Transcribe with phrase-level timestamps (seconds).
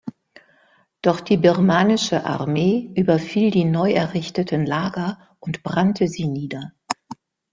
[1.03, 6.71] Doch die birmanische Armee überfiel die neu errichteten Lager und brannte sie nieder.